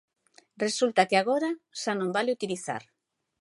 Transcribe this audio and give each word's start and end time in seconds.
Resulta 0.65 1.01
que 1.09 1.17
agora 1.19 1.51
xa 1.81 1.93
non 1.95 2.13
vale 2.15 2.35
utilizar. 2.37 2.83